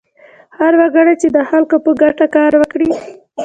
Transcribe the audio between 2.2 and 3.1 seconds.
کار وکړي.